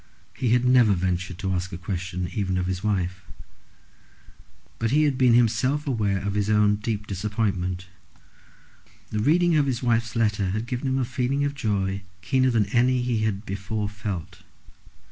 [0.33, 3.21] He had never ventured to ask a question even of his wife.
[4.79, 7.85] But he had been himself aware of his own bitter disappointment.
[9.11, 12.65] The reading of his wife's letter had given him a feeling of joy keener than
[12.73, 14.39] any he had before felt.